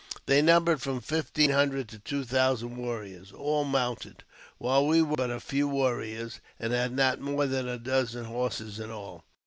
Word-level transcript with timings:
They 0.25 0.41
numbered 0.41 0.81
from 0.81 0.99
fifteen 0.99 1.51
hundred 1.51 1.87
to 1.89 1.99
two 1.99 2.23
thousand 2.23 2.75
warriors, 2.75 3.31
all 3.31 3.63
mounted, 3.65 4.23
while 4.57 4.87
we 4.87 5.03
were 5.03 5.15
but 5.15 5.25
a 5.29 5.37
very 5.37 5.39
few 5.41 5.67
warriors, 5.67 6.41
and 6.59 6.73
had 6.73 6.91
not 6.93 7.19
more 7.21 7.45
than 7.45 7.67
a 7.69 7.77
dozen 7.77 8.25
horses 8.25 8.79
in 8.79 8.89
all. 8.89 9.25